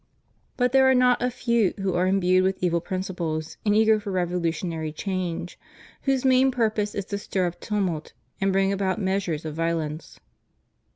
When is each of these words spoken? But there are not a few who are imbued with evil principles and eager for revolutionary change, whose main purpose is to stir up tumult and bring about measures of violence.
But 0.57 0.71
there 0.71 0.89
are 0.89 0.95
not 0.95 1.21
a 1.21 1.29
few 1.29 1.75
who 1.77 1.93
are 1.93 2.07
imbued 2.07 2.41
with 2.43 2.57
evil 2.63 2.81
principles 2.81 3.57
and 3.63 3.75
eager 3.75 3.99
for 3.99 4.11
revolutionary 4.11 4.91
change, 4.91 5.59
whose 6.01 6.25
main 6.25 6.49
purpose 6.49 6.95
is 6.95 7.05
to 7.05 7.19
stir 7.19 7.45
up 7.45 7.59
tumult 7.59 8.13
and 8.41 8.51
bring 8.51 8.73
about 8.73 8.99
measures 8.99 9.45
of 9.45 9.53
violence. 9.53 10.19